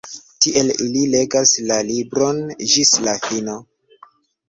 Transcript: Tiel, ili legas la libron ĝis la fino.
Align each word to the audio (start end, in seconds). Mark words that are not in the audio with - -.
Tiel, 0.45 0.71
ili 0.85 1.03
legas 1.11 1.53
la 1.73 1.79
libron 1.91 2.43
ĝis 2.75 2.97
la 3.07 3.19
fino. 3.31 3.63